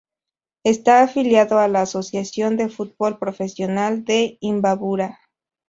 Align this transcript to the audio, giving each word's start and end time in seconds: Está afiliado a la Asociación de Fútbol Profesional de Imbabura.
Está 0.65 1.03
afiliado 1.03 1.59
a 1.59 1.67
la 1.67 1.83
Asociación 1.83 2.57
de 2.57 2.69
Fútbol 2.69 3.19
Profesional 3.19 4.03
de 4.03 4.39
Imbabura. 4.41 5.19